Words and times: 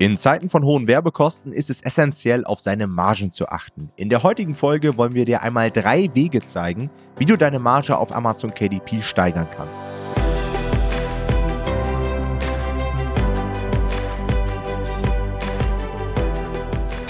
In 0.00 0.16
Zeiten 0.16 0.48
von 0.48 0.62
hohen 0.62 0.86
Werbekosten 0.86 1.52
ist 1.52 1.70
es 1.70 1.80
essentiell, 1.80 2.44
auf 2.44 2.60
seine 2.60 2.86
Margen 2.86 3.32
zu 3.32 3.48
achten. 3.48 3.90
In 3.96 4.08
der 4.08 4.22
heutigen 4.22 4.54
Folge 4.54 4.96
wollen 4.96 5.14
wir 5.14 5.24
dir 5.24 5.42
einmal 5.42 5.72
drei 5.72 6.08
Wege 6.14 6.40
zeigen, 6.40 6.88
wie 7.16 7.24
du 7.24 7.36
deine 7.36 7.58
Marge 7.58 7.98
auf 7.98 8.14
Amazon 8.14 8.54
KDP 8.54 9.02
steigern 9.02 9.48
kannst. 9.56 9.84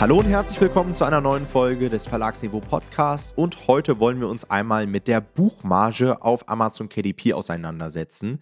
Hallo 0.00 0.20
und 0.20 0.26
herzlich 0.26 0.60
willkommen 0.60 0.94
zu 0.94 1.04
einer 1.04 1.20
neuen 1.20 1.44
Folge 1.44 1.90
des 1.90 2.06
Verlagsniveau 2.06 2.60
Podcasts 2.60 3.32
und 3.34 3.66
heute 3.66 3.98
wollen 3.98 4.20
wir 4.20 4.28
uns 4.28 4.48
einmal 4.48 4.86
mit 4.86 5.08
der 5.08 5.20
Buchmarge 5.20 6.22
auf 6.22 6.48
Amazon 6.48 6.88
KDP 6.88 7.32
auseinandersetzen 7.32 8.40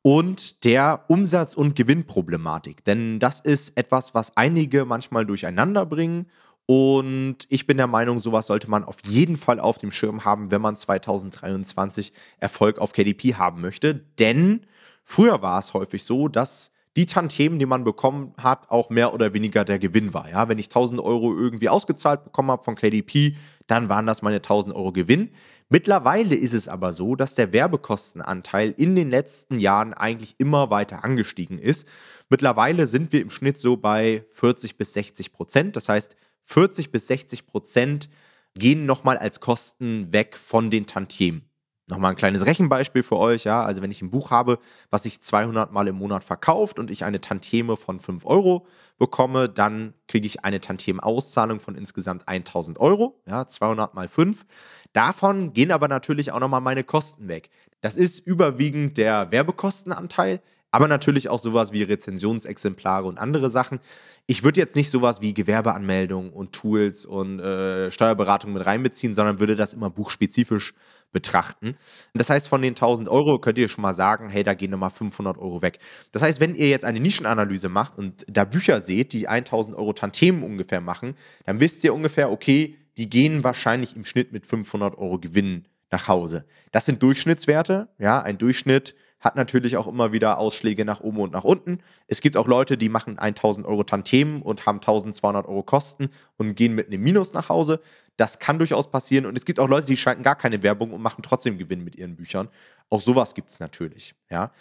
und 0.00 0.64
der 0.64 1.04
Umsatz- 1.08 1.56
und 1.56 1.76
Gewinnproblematik. 1.76 2.86
Denn 2.86 3.18
das 3.18 3.40
ist 3.40 3.76
etwas, 3.76 4.14
was 4.14 4.34
einige 4.38 4.86
manchmal 4.86 5.26
durcheinander 5.26 5.84
bringen. 5.84 6.30
Und 6.64 7.40
ich 7.50 7.66
bin 7.66 7.76
der 7.76 7.86
Meinung, 7.86 8.18
sowas 8.18 8.46
sollte 8.46 8.70
man 8.70 8.82
auf 8.82 8.96
jeden 9.04 9.36
Fall 9.36 9.60
auf 9.60 9.76
dem 9.76 9.92
Schirm 9.92 10.24
haben, 10.24 10.50
wenn 10.50 10.62
man 10.62 10.74
2023 10.74 12.14
Erfolg 12.38 12.78
auf 12.78 12.94
KDP 12.94 13.34
haben 13.34 13.60
möchte. 13.60 13.94
Denn 14.18 14.64
früher 15.04 15.42
war 15.42 15.58
es 15.58 15.74
häufig 15.74 16.02
so, 16.02 16.28
dass 16.28 16.72
die 16.96 17.06
Tantiemen, 17.06 17.58
die 17.58 17.66
man 17.66 17.82
bekommen 17.82 18.34
hat, 18.38 18.70
auch 18.70 18.88
mehr 18.88 19.12
oder 19.12 19.32
weniger 19.32 19.64
der 19.64 19.78
Gewinn 19.78 20.14
war. 20.14 20.30
Ja, 20.30 20.48
wenn 20.48 20.58
ich 20.58 20.66
1000 20.66 21.00
Euro 21.00 21.34
irgendwie 21.34 21.68
ausgezahlt 21.68 22.24
bekommen 22.24 22.50
habe 22.50 22.62
von 22.62 22.76
KDP, 22.76 23.36
dann 23.66 23.88
waren 23.88 24.06
das 24.06 24.22
meine 24.22 24.36
1000 24.36 24.74
Euro 24.74 24.92
Gewinn. 24.92 25.30
Mittlerweile 25.68 26.36
ist 26.36 26.52
es 26.52 26.68
aber 26.68 26.92
so, 26.92 27.16
dass 27.16 27.34
der 27.34 27.52
Werbekostenanteil 27.52 28.74
in 28.76 28.94
den 28.94 29.10
letzten 29.10 29.58
Jahren 29.58 29.92
eigentlich 29.92 30.36
immer 30.38 30.70
weiter 30.70 31.02
angestiegen 31.02 31.58
ist. 31.58 31.86
Mittlerweile 32.28 32.86
sind 32.86 33.12
wir 33.12 33.22
im 33.22 33.30
Schnitt 33.30 33.58
so 33.58 33.76
bei 33.76 34.24
40 34.30 34.76
bis 34.76 34.92
60 34.92 35.32
Prozent. 35.32 35.74
Das 35.76 35.88
heißt, 35.88 36.16
40 36.42 36.92
bis 36.92 37.06
60 37.08 37.46
Prozent 37.46 38.08
gehen 38.54 38.86
nochmal 38.86 39.18
als 39.18 39.40
Kosten 39.40 40.12
weg 40.12 40.36
von 40.36 40.70
den 40.70 40.86
Tantiemen. 40.86 41.48
Nochmal 41.86 42.12
ein 42.12 42.16
kleines 42.16 42.46
Rechenbeispiel 42.46 43.02
für 43.02 43.18
euch, 43.18 43.44
ja. 43.44 43.62
Also 43.62 43.82
wenn 43.82 43.90
ich 43.90 44.00
ein 44.00 44.10
Buch 44.10 44.30
habe, 44.30 44.58
was 44.88 45.02
sich 45.02 45.20
200 45.20 45.70
Mal 45.70 45.86
im 45.88 45.96
Monat 45.96 46.24
verkauft 46.24 46.78
und 46.78 46.90
ich 46.90 47.04
eine 47.04 47.20
Tantieme 47.20 47.76
von 47.76 48.00
5 48.00 48.24
Euro 48.24 48.66
bekomme, 48.96 49.50
dann 49.50 49.92
kriege 50.08 50.26
ich 50.26 50.44
eine 50.44 50.60
Tantiemenauszahlung 50.60 51.60
von 51.60 51.74
insgesamt 51.74 52.26
1000 52.26 52.78
Euro, 52.78 53.20
ja, 53.26 53.46
200 53.46 53.92
mal 53.92 54.08
5. 54.08 54.46
Davon 54.94 55.52
gehen 55.52 55.72
aber 55.72 55.88
natürlich 55.88 56.32
auch 56.32 56.40
nochmal 56.40 56.62
meine 56.62 56.84
Kosten 56.84 57.28
weg. 57.28 57.50
Das 57.82 57.96
ist 57.96 58.18
überwiegend 58.18 58.96
der 58.96 59.30
Werbekostenanteil, 59.30 60.40
aber 60.70 60.88
natürlich 60.88 61.28
auch 61.28 61.38
sowas 61.38 61.72
wie 61.72 61.82
Rezensionsexemplare 61.82 63.06
und 63.06 63.18
andere 63.18 63.50
Sachen. 63.50 63.78
Ich 64.26 64.42
würde 64.42 64.58
jetzt 64.58 64.74
nicht 64.74 64.90
sowas 64.90 65.20
wie 65.20 65.34
Gewerbeanmeldung 65.34 66.32
und 66.32 66.52
Tools 66.52 67.04
und 67.04 67.40
äh, 67.40 67.90
Steuerberatung 67.90 68.54
mit 68.54 68.64
reinbeziehen, 68.64 69.14
sondern 69.14 69.38
würde 69.38 69.54
das 69.54 69.74
immer 69.74 69.90
buchspezifisch 69.90 70.72
betrachten. 71.14 71.76
Das 72.12 72.28
heißt, 72.28 72.48
von 72.48 72.60
den 72.60 72.72
1000 72.72 73.08
Euro 73.08 73.38
könnt 73.38 73.56
ihr 73.56 73.68
schon 73.68 73.80
mal 73.80 73.94
sagen, 73.94 74.28
hey, 74.28 74.42
da 74.42 74.52
gehen 74.52 74.70
nochmal 74.70 74.90
500 74.90 75.38
Euro 75.38 75.62
weg. 75.62 75.78
Das 76.12 76.20
heißt, 76.20 76.40
wenn 76.40 76.54
ihr 76.54 76.68
jetzt 76.68 76.84
eine 76.84 77.00
Nischenanalyse 77.00 77.70
macht 77.70 77.96
und 77.96 78.26
da 78.28 78.44
Bücher 78.44 78.82
seht, 78.82 79.14
die 79.14 79.26
1000 79.26 79.74
Euro 79.74 79.94
Tantiemen 79.94 80.42
ungefähr 80.42 80.82
machen, 80.82 81.16
dann 81.46 81.60
wisst 81.60 81.82
ihr 81.84 81.94
ungefähr, 81.94 82.30
okay, 82.30 82.76
die 82.98 83.08
gehen 83.08 83.42
wahrscheinlich 83.42 83.96
im 83.96 84.04
Schnitt 84.04 84.32
mit 84.32 84.44
500 84.44 84.98
Euro 84.98 85.18
Gewinn 85.18 85.64
nach 85.90 86.08
Hause. 86.08 86.44
Das 86.72 86.84
sind 86.84 87.02
Durchschnittswerte. 87.02 87.88
Ja, 87.98 88.20
ein 88.20 88.36
Durchschnitt 88.36 88.94
hat 89.24 89.36
natürlich 89.36 89.78
auch 89.78 89.88
immer 89.88 90.12
wieder 90.12 90.36
Ausschläge 90.36 90.84
nach 90.84 91.00
oben 91.00 91.18
und 91.20 91.32
nach 91.32 91.44
unten. 91.44 91.78
Es 92.06 92.20
gibt 92.20 92.36
auch 92.36 92.46
Leute, 92.46 92.76
die 92.76 92.90
machen 92.90 93.18
1000 93.18 93.66
Euro 93.66 93.82
Tantiemen 93.82 94.42
und 94.42 94.66
haben 94.66 94.76
1200 94.76 95.46
Euro 95.46 95.62
Kosten 95.62 96.10
und 96.36 96.54
gehen 96.54 96.74
mit 96.74 96.88
einem 96.88 97.02
Minus 97.02 97.32
nach 97.32 97.48
Hause. 97.48 97.80
Das 98.18 98.38
kann 98.38 98.58
durchaus 98.58 98.90
passieren. 98.90 99.24
Und 99.24 99.38
es 99.38 99.46
gibt 99.46 99.58
auch 99.58 99.68
Leute, 99.68 99.86
die 99.86 99.96
schalten 99.96 100.22
gar 100.22 100.36
keine 100.36 100.62
Werbung 100.62 100.92
und 100.92 101.00
machen 101.00 101.22
trotzdem 101.22 101.56
Gewinn 101.56 101.82
mit 101.82 101.96
ihren 101.96 102.16
Büchern. 102.16 102.50
Auch 102.90 103.00
sowas 103.00 103.34
gibt 103.34 103.48
es 103.48 103.60
natürlich. 103.60 104.14
Ja. 104.30 104.52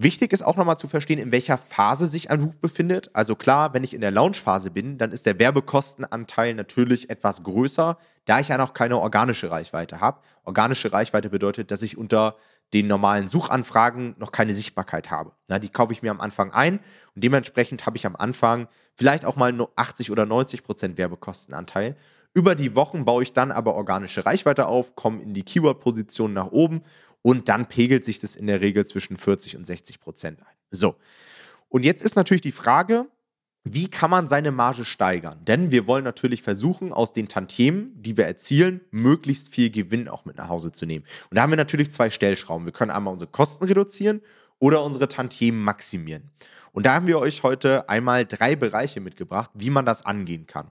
Wichtig 0.00 0.32
ist 0.32 0.42
auch 0.42 0.56
nochmal 0.56 0.78
zu 0.78 0.88
verstehen, 0.88 1.18
in 1.18 1.32
welcher 1.32 1.58
Phase 1.58 2.08
sich 2.08 2.30
ein 2.30 2.40
Buch 2.40 2.54
befindet. 2.54 3.10
Also 3.14 3.36
klar, 3.36 3.74
wenn 3.74 3.84
ich 3.84 3.94
in 3.94 4.00
der 4.00 4.10
Launchphase 4.10 4.70
bin, 4.70 4.98
dann 4.98 5.12
ist 5.12 5.26
der 5.26 5.38
Werbekostenanteil 5.38 6.54
natürlich 6.54 7.10
etwas 7.10 7.42
größer, 7.42 7.96
da 8.24 8.40
ich 8.40 8.48
ja 8.48 8.58
noch 8.58 8.74
keine 8.74 8.98
organische 8.98 9.50
Reichweite 9.50 10.00
habe. 10.00 10.20
Organische 10.44 10.92
Reichweite 10.92 11.30
bedeutet, 11.30 11.70
dass 11.72 11.82
ich 11.82 11.96
unter 11.96 12.36
den 12.72 12.86
normalen 12.86 13.28
Suchanfragen 13.28 14.14
noch 14.18 14.32
keine 14.32 14.54
Sichtbarkeit 14.54 15.10
habe. 15.10 15.32
Na, 15.48 15.58
die 15.58 15.70
kaufe 15.70 15.92
ich 15.92 16.02
mir 16.02 16.10
am 16.10 16.20
Anfang 16.20 16.52
ein 16.52 16.80
und 17.14 17.24
dementsprechend 17.24 17.86
habe 17.86 17.96
ich 17.96 18.06
am 18.06 18.16
Anfang 18.16 18.68
vielleicht 18.94 19.24
auch 19.24 19.36
mal 19.36 19.52
nur 19.52 19.72
80 19.76 20.10
oder 20.10 20.26
90 20.26 20.62
Prozent 20.64 20.98
Werbekostenanteil. 20.98 21.96
Über 22.34 22.54
die 22.54 22.74
Wochen 22.74 23.04
baue 23.04 23.22
ich 23.22 23.32
dann 23.32 23.50
aber 23.50 23.74
organische 23.74 24.26
Reichweite 24.26 24.66
auf, 24.66 24.94
komme 24.94 25.22
in 25.22 25.34
die 25.34 25.44
Keyword-Position 25.44 26.32
nach 26.32 26.50
oben 26.50 26.82
und 27.22 27.48
dann 27.48 27.66
pegelt 27.66 28.04
sich 28.04 28.18
das 28.18 28.36
in 28.36 28.46
der 28.46 28.60
Regel 28.60 28.86
zwischen 28.86 29.16
40 29.16 29.56
und 29.56 29.64
60 29.64 30.00
Prozent 30.00 30.40
ein. 30.40 30.56
So. 30.70 30.96
Und 31.68 31.84
jetzt 31.84 32.02
ist 32.02 32.16
natürlich 32.16 32.42
die 32.42 32.52
Frage, 32.52 33.06
wie 33.64 33.88
kann 33.88 34.10
man 34.10 34.28
seine 34.28 34.50
Marge 34.50 34.84
steigern? 34.84 35.44
Denn 35.44 35.70
wir 35.70 35.86
wollen 35.86 36.04
natürlich 36.04 36.42
versuchen, 36.42 36.92
aus 36.92 37.12
den 37.12 37.28
Tantiemen, 37.28 37.92
die 37.96 38.16
wir 38.16 38.26
erzielen, 38.26 38.80
möglichst 38.90 39.52
viel 39.52 39.70
Gewinn 39.70 40.08
auch 40.08 40.24
mit 40.24 40.36
nach 40.36 40.48
Hause 40.48 40.72
zu 40.72 40.86
nehmen. 40.86 41.04
Und 41.30 41.36
da 41.36 41.42
haben 41.42 41.50
wir 41.50 41.56
natürlich 41.56 41.92
zwei 41.92 42.10
Stellschrauben. 42.10 42.66
Wir 42.66 42.72
können 42.72 42.90
einmal 42.90 43.12
unsere 43.12 43.30
Kosten 43.30 43.64
reduzieren 43.64 44.22
oder 44.58 44.82
unsere 44.82 45.08
Tantiemen 45.08 45.62
maximieren. 45.62 46.30
Und 46.72 46.86
da 46.86 46.94
haben 46.94 47.06
wir 47.06 47.18
euch 47.18 47.42
heute 47.42 47.88
einmal 47.88 48.24
drei 48.24 48.56
Bereiche 48.56 49.00
mitgebracht, 49.00 49.50
wie 49.54 49.70
man 49.70 49.84
das 49.84 50.04
angehen 50.06 50.46
kann. 50.46 50.70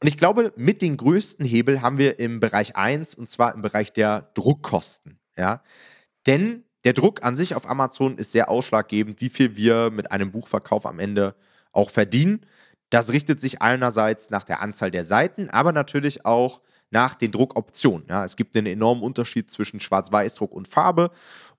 Und 0.00 0.08
ich 0.08 0.16
glaube, 0.16 0.52
mit 0.56 0.82
den 0.82 0.96
größten 0.96 1.44
Hebel 1.44 1.82
haben 1.82 1.98
wir 1.98 2.18
im 2.18 2.40
Bereich 2.40 2.76
1 2.76 3.14
und 3.14 3.28
zwar 3.28 3.54
im 3.54 3.62
Bereich 3.62 3.92
der 3.92 4.30
Druckkosten. 4.34 5.18
Ja? 5.36 5.62
Denn 6.26 6.64
der 6.84 6.94
Druck 6.94 7.22
an 7.22 7.36
sich 7.36 7.54
auf 7.54 7.68
Amazon 7.68 8.16
ist 8.16 8.32
sehr 8.32 8.48
ausschlaggebend, 8.48 9.20
wie 9.20 9.28
viel 9.28 9.56
wir 9.56 9.90
mit 9.90 10.10
einem 10.10 10.32
Buchverkauf 10.32 10.86
am 10.86 10.98
Ende 10.98 11.34
auch 11.72 11.90
verdienen. 11.90 12.46
Das 12.90 13.12
richtet 13.12 13.40
sich 13.40 13.62
einerseits 13.62 14.30
nach 14.30 14.44
der 14.44 14.60
Anzahl 14.60 14.90
der 14.90 15.04
Seiten, 15.04 15.48
aber 15.48 15.72
natürlich 15.72 16.24
auch 16.24 16.62
nach 16.90 17.14
den 17.14 17.30
Druckoptionen. 17.30 18.06
Ja, 18.08 18.24
es 18.24 18.36
gibt 18.36 18.56
einen 18.56 18.66
enormen 18.66 19.02
Unterschied 19.02 19.50
zwischen 19.50 19.80
Schwarz-Weiß-Druck 19.80 20.52
und 20.52 20.68
Farbe. 20.68 21.10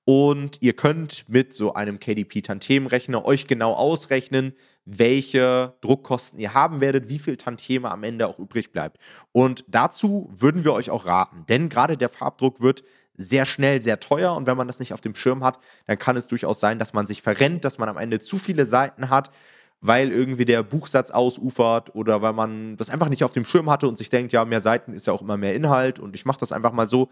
Und 0.03 0.61
ihr 0.61 0.73
könnt 0.73 1.25
mit 1.29 1.53
so 1.53 1.73
einem 1.73 1.99
KDP-Tantiemenrechner 1.99 3.23
euch 3.23 3.47
genau 3.47 3.73
ausrechnen, 3.73 4.53
welche 4.83 5.75
Druckkosten 5.81 6.39
ihr 6.39 6.53
haben 6.53 6.81
werdet, 6.81 7.07
wie 7.07 7.19
viel 7.19 7.37
Tantieme 7.37 7.91
am 7.91 8.03
Ende 8.03 8.27
auch 8.27 8.39
übrig 8.39 8.71
bleibt. 8.71 8.97
Und 9.31 9.63
dazu 9.67 10.29
würden 10.33 10.63
wir 10.63 10.73
euch 10.73 10.89
auch 10.89 11.05
raten, 11.05 11.45
denn 11.47 11.69
gerade 11.69 11.97
der 11.97 12.09
Farbdruck 12.09 12.61
wird 12.61 12.83
sehr 13.13 13.45
schnell 13.45 13.81
sehr 13.81 13.99
teuer 13.99 14.35
und 14.35 14.47
wenn 14.47 14.57
man 14.57 14.67
das 14.67 14.79
nicht 14.79 14.93
auf 14.93 15.01
dem 15.01 15.13
Schirm 15.13 15.43
hat, 15.43 15.59
dann 15.85 15.99
kann 15.99 16.17
es 16.17 16.27
durchaus 16.27 16.59
sein, 16.59 16.79
dass 16.79 16.93
man 16.93 17.05
sich 17.05 17.21
verrennt, 17.21 17.63
dass 17.63 17.77
man 17.77 17.89
am 17.89 17.97
Ende 17.97 18.19
zu 18.19 18.37
viele 18.37 18.65
Seiten 18.65 19.09
hat, 19.09 19.31
weil 19.81 20.11
irgendwie 20.11 20.45
der 20.45 20.61
Buchsatz 20.61 21.09
ausufert 21.11 21.93
oder 21.95 22.21
weil 22.21 22.33
man 22.33 22.77
das 22.77 22.89
einfach 22.89 23.09
nicht 23.09 23.23
auf 23.23 23.31
dem 23.31 23.45
Schirm 23.45 23.69
hatte 23.69 23.87
und 23.87 23.97
sich 23.97 24.09
denkt, 24.09 24.31
ja, 24.31 24.45
mehr 24.45 24.61
Seiten 24.61 24.93
ist 24.93 25.07
ja 25.07 25.13
auch 25.13 25.23
immer 25.23 25.37
mehr 25.37 25.55
Inhalt 25.55 25.99
und 25.99 26.15
ich 26.15 26.23
mache 26.25 26.39
das 26.39 26.51
einfach 26.51 26.71
mal 26.71 26.87
so. 26.87 27.09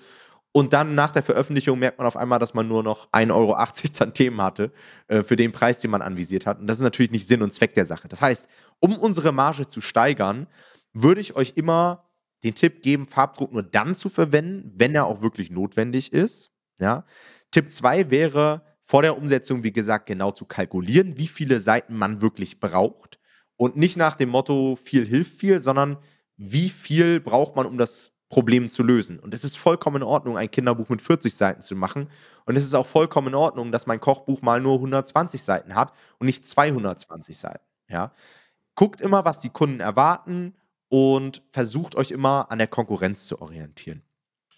Und 0.52 0.74
dann 0.74 0.96
nach 0.96 1.12
der 1.12 1.22
Veröffentlichung 1.22 1.78
merkt 1.78 2.00
man 2.00 2.08
auf 2.08 2.18
einmal, 2.18 2.40
dass 2.40 2.53
man 2.53 2.68
nur 2.68 2.81
noch 2.81 3.09
1,80 3.12 3.34
Euro 3.34 4.12
Themen 4.12 4.41
hatte 4.41 4.72
äh, 5.08 5.22
für 5.24 5.35
den 5.35 5.52
Preis, 5.52 5.79
den 5.79 5.91
man 5.91 6.02
anvisiert 6.02 6.46
hat. 6.46 6.59
Und 6.59 6.68
das 6.68 6.78
ist 6.78 6.84
natürlich 6.84 7.12
nicht 7.12 7.28
Sinn 7.28 7.44
und 7.44 7.53
Zweck 7.53 7.74
der 7.75 7.85
Sache. 7.85 8.08
Das 8.08 8.22
heißt, 8.22 8.47
um 8.79 8.97
unsere 8.97 9.31
Marge 9.31 9.68
zu 9.68 9.81
steigern, 9.81 10.47
würde 10.94 11.22
ich 11.22 11.35
euch 11.35 11.53
immer 11.56 12.06
den 12.44 12.56
Tipp 12.56 12.81
geben, 12.81 13.06
Farbdruck 13.06 13.52
nur 13.52 13.63
dann 13.63 13.96
zu 13.96 14.09
verwenden, 14.09 14.72
wenn 14.75 14.96
er 14.96 15.06
auch 15.06 15.22
wirklich 15.22 15.52
notwendig 15.52 16.13
ist. 16.13 16.52
Ja. 16.79 17.06
Tipp 17.52 17.72
2 17.72 18.09
wäre, 18.09 18.62
vor 18.89 19.03
der 19.03 19.16
Umsetzung, 19.16 19.61
wie 19.61 19.72
gesagt, 19.72 20.07
genau 20.07 20.31
zu 20.31 20.45
kalkulieren, 20.45 21.16
wie 21.16 21.27
viele 21.27 21.61
Seiten 21.61 21.95
man 21.95 22.23
wirklich 22.23 22.59
braucht. 22.59 23.19
Und 23.55 23.78
nicht 23.78 23.97
nach 23.97 24.16
dem 24.16 24.29
Motto, 24.29 24.79
viel 24.84 25.05
hilft 25.05 25.37
viel, 25.37 25.61
sondern 25.61 25.97
wie 26.37 26.69
viel 26.69 27.19
braucht 27.19 27.55
man, 27.55 27.67
um 27.67 27.78
das 27.78 28.14
Problem 28.29 28.72
zu 28.72 28.81
lösen. 28.81 29.19
Und 29.19 29.35
es 29.35 29.43
ist 29.43 29.59
vollkommen 29.59 29.97
in 29.97 30.08
Ordnung, 30.08 30.40
ein 30.40 30.49
Kinderbuch 30.49 30.90
mit 30.90 31.03
40 31.03 31.35
Seiten 31.35 31.61
zu 31.61 31.75
machen. 31.75 32.09
Und 32.47 32.55
es 32.55 32.66
ist 32.66 32.73
auch 32.73 32.87
vollkommen 32.87 33.28
in 33.28 33.35
Ordnung, 33.35 33.72
dass 33.72 33.85
mein 33.85 33.99
Kochbuch 33.99 34.41
mal 34.41 34.59
nur 34.59 34.78
120 34.78 35.43
Seiten 35.43 35.75
hat 35.75 35.93
und 36.17 36.25
nicht 36.25 36.47
220 36.47 37.37
Seiten. 37.37 37.64
Ja? 37.90 38.11
Guckt 38.73 39.02
immer, 39.02 39.23
was 39.23 39.40
die 39.40 39.52
Kunden 39.52 39.81
erwarten 39.81 40.55
und 40.87 41.43
versucht 41.52 41.93
euch 41.93 42.09
immer 42.09 42.49
an 42.49 42.58
der 42.58 42.67
Konkurrenz 42.67 43.28
zu 43.28 43.40
orientieren. 43.40 44.02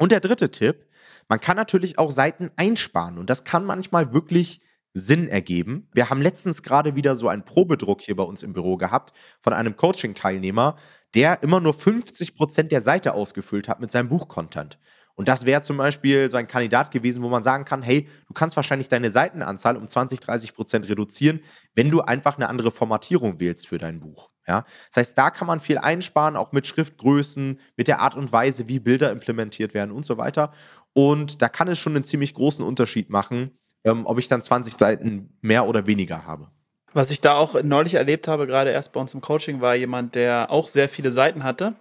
Und 0.01 0.11
der 0.11 0.19
dritte 0.19 0.49
Tipp, 0.49 0.87
man 1.29 1.39
kann 1.39 1.57
natürlich 1.57 1.99
auch 1.99 2.09
Seiten 2.09 2.49
einsparen 2.55 3.19
und 3.19 3.29
das 3.29 3.43
kann 3.43 3.65
manchmal 3.65 4.13
wirklich 4.13 4.59
Sinn 4.95 5.27
ergeben. 5.27 5.89
Wir 5.93 6.09
haben 6.09 6.23
letztens 6.23 6.63
gerade 6.63 6.95
wieder 6.95 7.15
so 7.15 7.27
einen 7.27 7.45
Probedruck 7.45 8.01
hier 8.01 8.15
bei 8.15 8.23
uns 8.23 8.41
im 8.41 8.51
Büro 8.51 8.77
gehabt 8.77 9.13
von 9.41 9.53
einem 9.53 9.77
Coaching-Teilnehmer, 9.77 10.75
der 11.13 11.43
immer 11.43 11.59
nur 11.59 11.75
50% 11.75 12.63
der 12.63 12.81
Seite 12.81 13.13
ausgefüllt 13.13 13.67
hat 13.67 13.79
mit 13.79 13.91
seinem 13.91 14.09
Buchcontent. 14.09 14.79
Und 15.13 15.27
das 15.27 15.45
wäre 15.45 15.61
zum 15.61 15.77
Beispiel 15.77 16.31
so 16.31 16.37
ein 16.37 16.47
Kandidat 16.47 16.89
gewesen, 16.89 17.21
wo 17.21 17.29
man 17.29 17.43
sagen 17.43 17.65
kann, 17.65 17.83
hey, 17.83 18.09
du 18.25 18.33
kannst 18.33 18.55
wahrscheinlich 18.55 18.89
deine 18.89 19.11
Seitenanzahl 19.11 19.77
um 19.77 19.87
20, 19.87 20.19
30 20.19 20.55
Prozent 20.55 20.89
reduzieren, 20.89 21.41
wenn 21.75 21.91
du 21.91 22.01
einfach 22.01 22.37
eine 22.37 22.49
andere 22.49 22.71
Formatierung 22.71 23.39
wählst 23.39 23.67
für 23.67 23.77
dein 23.77 23.99
Buch. 23.99 24.30
Ja? 24.47 24.65
Das 24.89 24.97
heißt, 24.97 25.17
da 25.17 25.29
kann 25.29 25.47
man 25.47 25.59
viel 25.59 25.77
einsparen, 25.77 26.35
auch 26.35 26.51
mit 26.51 26.67
Schriftgrößen, 26.67 27.59
mit 27.77 27.87
der 27.87 27.99
Art 27.99 28.15
und 28.15 28.31
Weise, 28.31 28.67
wie 28.67 28.79
Bilder 28.79 29.11
implementiert 29.11 29.73
werden 29.73 29.91
und 29.91 30.05
so 30.05 30.17
weiter. 30.17 30.51
Und 30.93 31.41
da 31.41 31.49
kann 31.49 31.67
es 31.67 31.79
schon 31.79 31.95
einen 31.95 32.03
ziemlich 32.03 32.33
großen 32.33 32.65
Unterschied 32.65 33.09
machen, 33.09 33.51
ähm, 33.83 34.05
ob 34.05 34.19
ich 34.19 34.27
dann 34.27 34.41
20 34.41 34.73
Seiten 34.73 35.37
mehr 35.41 35.67
oder 35.67 35.87
weniger 35.87 36.25
habe. 36.25 36.49
Was 36.93 37.11
ich 37.11 37.21
da 37.21 37.35
auch 37.35 37.61
neulich 37.63 37.93
erlebt 37.93 38.27
habe, 38.27 38.47
gerade 38.47 38.71
erst 38.71 38.91
bei 38.91 38.99
uns 38.99 39.13
im 39.13 39.21
Coaching, 39.21 39.61
war 39.61 39.75
jemand, 39.75 40.15
der 40.15 40.51
auch 40.51 40.67
sehr 40.67 40.89
viele 40.89 41.11
Seiten 41.11 41.43
hatte. 41.43 41.75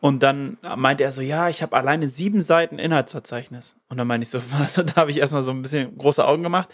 Und 0.00 0.22
dann 0.22 0.56
meinte 0.76 1.04
er 1.04 1.12
so, 1.12 1.20
ja, 1.20 1.48
ich 1.48 1.62
habe 1.62 1.76
alleine 1.76 2.08
sieben 2.08 2.40
Seiten 2.40 2.78
Inhaltsverzeichnis. 2.78 3.76
Und 3.88 3.98
dann 3.98 4.06
meinte 4.06 4.24
ich 4.24 4.30
so, 4.30 4.40
was? 4.58 4.76
Und 4.78 4.96
da 4.96 5.02
habe 5.02 5.10
ich 5.10 5.18
erstmal 5.18 5.42
so 5.42 5.50
ein 5.50 5.62
bisschen 5.62 5.96
große 5.96 6.26
Augen 6.26 6.42
gemacht. 6.42 6.68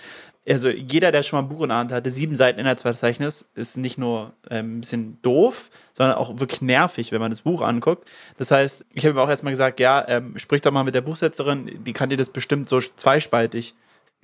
Also 0.48 0.68
jeder, 0.68 1.10
der 1.10 1.22
schon 1.22 1.38
mal 1.38 1.44
ein 1.44 1.48
Buch 1.48 1.62
in 1.62 1.70
der 1.70 1.78
Hand 1.78 1.92
hatte, 1.92 2.10
sieben 2.12 2.36
Seiten 2.36 2.60
Inhaltsverzeichnis, 2.60 3.46
ist 3.54 3.76
nicht 3.76 3.98
nur 3.98 4.32
ähm, 4.48 4.78
ein 4.78 4.80
bisschen 4.80 5.20
doof, 5.22 5.70
sondern 5.92 6.16
auch 6.16 6.38
wirklich 6.38 6.62
nervig, 6.62 7.10
wenn 7.10 7.20
man 7.20 7.30
das 7.30 7.40
Buch 7.40 7.62
anguckt. 7.62 8.08
Das 8.36 8.50
heißt, 8.50 8.84
ich 8.92 9.04
habe 9.04 9.16
ihm 9.16 9.18
auch 9.18 9.28
erstmal 9.28 9.52
gesagt, 9.52 9.80
ja, 9.80 10.06
ähm, 10.06 10.38
sprich 10.38 10.62
doch 10.62 10.70
mal 10.70 10.84
mit 10.84 10.94
der 10.94 11.00
Buchsetzerin, 11.00 11.82
die 11.84 11.92
kann 11.92 12.10
dir 12.10 12.16
das 12.16 12.30
bestimmt 12.30 12.68
so 12.68 12.80
zweispaltig 12.80 13.74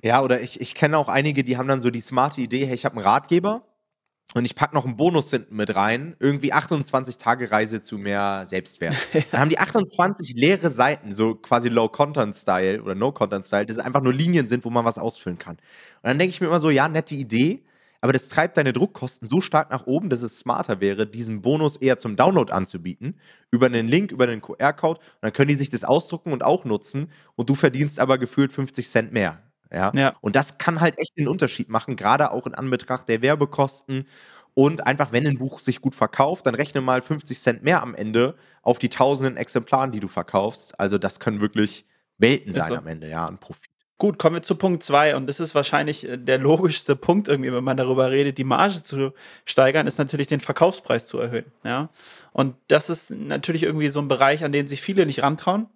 ja, 0.03 0.21
oder 0.21 0.41
ich, 0.41 0.59
ich 0.59 0.75
kenne 0.75 0.97
auch 0.97 1.07
einige, 1.07 1.45
die 1.45 1.57
haben 1.57 1.69
dann 1.69 1.79
so 1.79 1.89
die 1.89 2.01
smarte 2.01 2.41
Idee, 2.41 2.65
hey, 2.65 2.75
ich 2.75 2.83
habe 2.83 2.97
einen 2.97 3.05
Ratgeber 3.05 3.61
und 4.33 4.45
ich 4.45 4.55
packe 4.55 4.73
noch 4.73 4.85
einen 4.85 4.97
Bonus 4.97 5.29
hinten 5.29 5.55
mit 5.55 5.75
rein, 5.75 6.15
irgendwie 6.19 6.53
28 6.53 7.17
Tage 7.17 7.51
Reise 7.51 7.81
zu 7.81 7.97
mehr 7.97 8.45
Selbstwert. 8.47 8.95
Dann 9.31 9.41
haben 9.41 9.49
die 9.49 9.59
28 9.59 10.33
leere 10.35 10.71
Seiten, 10.71 11.13
so 11.13 11.35
quasi 11.35 11.69
Low-Content-Style 11.69 12.81
oder 12.81 12.95
No-Content-Style, 12.95 13.67
das 13.67 13.77
einfach 13.77 14.01
nur 14.01 14.13
Linien 14.13 14.47
sind, 14.47 14.65
wo 14.65 14.69
man 14.71 14.85
was 14.85 14.97
ausfüllen 14.97 15.37
kann. 15.37 15.55
Und 15.55 16.09
dann 16.09 16.19
denke 16.19 16.33
ich 16.33 16.41
mir 16.41 16.47
immer 16.47 16.59
so, 16.59 16.69
ja, 16.71 16.87
nette 16.87 17.13
Idee, 17.13 17.63
aber 18.01 18.11
das 18.11 18.27
treibt 18.27 18.57
deine 18.57 18.73
Druckkosten 18.73 19.27
so 19.27 19.39
stark 19.39 19.71
nach 19.71 19.85
oben, 19.85 20.09
dass 20.09 20.23
es 20.23 20.37
smarter 20.37 20.81
wäre, 20.81 21.07
diesen 21.07 21.41
Bonus 21.41 21.77
eher 21.77 21.97
zum 21.97 22.17
Download 22.17 22.51
anzubieten, 22.51 23.17
über 23.49 23.67
einen 23.67 23.87
Link, 23.87 24.11
über 24.11 24.25
einen 24.25 24.41
QR-Code. 24.41 24.99
Und 24.99 25.17
dann 25.21 25.31
können 25.31 25.47
die 25.47 25.55
sich 25.55 25.69
das 25.69 25.85
ausdrucken 25.85 26.33
und 26.33 26.43
auch 26.43 26.65
nutzen 26.65 27.11
und 27.35 27.49
du 27.49 27.55
verdienst 27.55 27.99
aber 27.99 28.17
gefühlt 28.17 28.51
50 28.51 28.89
Cent 28.89 29.13
mehr. 29.13 29.41
Ja? 29.73 29.91
ja. 29.95 30.15
Und 30.21 30.35
das 30.35 30.57
kann 30.57 30.79
halt 30.79 30.99
echt 30.99 31.17
den 31.17 31.27
Unterschied 31.27 31.69
machen, 31.69 31.95
gerade 31.95 32.31
auch 32.31 32.47
in 32.47 32.55
Anbetracht 32.55 33.09
der 33.09 33.21
Werbekosten. 33.21 34.07
Und 34.55 34.85
einfach, 34.85 35.11
wenn 35.11 35.25
ein 35.25 35.39
Buch 35.39 35.59
sich 35.59 35.81
gut 35.81 35.95
verkauft, 35.95 36.45
dann 36.45 36.53
rechne 36.53 36.81
mal 36.81 37.01
50 37.01 37.39
Cent 37.39 37.63
mehr 37.63 37.81
am 37.81 37.95
Ende 37.95 38.35
auf 38.61 38.77
die 38.77 38.89
tausenden 38.89 39.35
Exemplaren, 39.35 39.91
die 39.91 39.99
du 39.99 40.07
verkaufst. 40.07 40.79
Also 40.79 40.99
das 40.99 41.19
können 41.19 41.41
wirklich 41.41 41.85
Welten 42.19 42.53
sein 42.53 42.69
so. 42.69 42.75
am 42.77 42.87
Ende, 42.87 43.09
ja, 43.09 43.27
ein 43.27 43.39
Profit. 43.39 43.69
Gut, 43.97 44.19
kommen 44.19 44.35
wir 44.35 44.41
zu 44.41 44.55
Punkt 44.55 44.83
2 44.83 45.15
und 45.15 45.27
das 45.29 45.39
ist 45.39 45.55
wahrscheinlich 45.55 46.07
äh, 46.07 46.17
der 46.17 46.37
logischste 46.37 46.95
Punkt 46.95 47.27
irgendwie, 47.27 47.53
wenn 47.53 47.63
man 47.63 47.77
darüber 47.77 48.11
redet, 48.11 48.37
die 48.37 48.43
Marge 48.43 48.83
zu 48.83 49.13
steigern, 49.45 49.87
ist 49.87 49.97
natürlich 49.97 50.27
den 50.27 50.39
Verkaufspreis 50.39 51.05
zu 51.05 51.19
erhöhen, 51.19 51.45
ja. 51.63 51.89
Und 52.33 52.55
das 52.67 52.89
ist 52.89 53.11
natürlich 53.11 53.63
irgendwie 53.63 53.89
so 53.89 54.01
ein 54.01 54.07
Bereich, 54.07 54.43
an 54.43 54.51
den 54.51 54.67
sich 54.67 54.81
viele 54.81 55.05
nicht 55.05 55.23
rantrauen, 55.23 55.67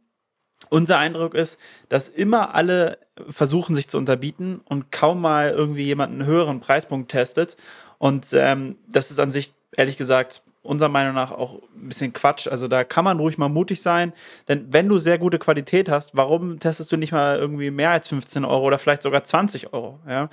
unser 0.70 0.98
Eindruck 0.98 1.34
ist, 1.34 1.60
dass 1.90 2.10
immer 2.10 2.56
alle 2.56 2.98
versuchen, 3.30 3.76
sich 3.76 3.88
zu 3.88 3.98
unterbieten 3.98 4.62
und 4.66 4.92
kaum 4.92 5.22
mal 5.22 5.50
irgendwie 5.50 5.84
jemand 5.84 6.14
einen 6.14 6.26
höheren 6.26 6.60
Preispunkt 6.60 7.12
testet. 7.12 7.58
Und 7.98 8.28
ähm, 8.34 8.78
das 8.88 9.12
ist 9.12 9.20
an 9.20 9.32
sich, 9.32 9.54
ehrlich 9.76 9.98
gesagt, 9.98 10.44
unserer 10.68 10.90
Meinung 10.90 11.16
nach 11.16 11.32
auch 11.32 11.56
ein 11.76 11.90
bisschen 11.90 12.14
Quatsch. 12.14 12.48
Also 12.48 12.68
da 12.68 12.84
kann 12.84 13.04
man 13.04 13.20
ruhig 13.20 13.38
mal 13.38 13.50
mutig 13.50 13.82
sein, 13.82 14.14
denn 14.48 14.68
wenn 14.72 14.88
du 14.88 14.98
sehr 14.98 15.18
gute 15.18 15.40
Qualität 15.40 15.90
hast, 15.90 16.16
warum 16.16 16.60
testest 16.60 16.92
du 16.92 16.98
nicht 16.98 17.12
mal 17.12 17.38
irgendwie 17.38 17.72
mehr 17.72 17.92
als 17.92 18.08
15 18.08 18.46
Euro 18.46 18.66
oder 18.66 18.78
vielleicht 18.78 19.02
sogar 19.02 19.24
20 19.24 19.74
Euro? 19.74 20.00
Ja? 20.08 20.30